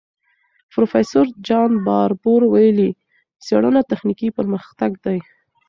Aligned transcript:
پروفیسور 0.71 1.27
جان 1.47 1.71
باربور 1.85 2.41
ویلي، 2.53 2.89
څېړنه 3.45 3.81
تخنیکي 3.91 4.29
پرمختګ 4.37 4.91
دی. 5.05 5.17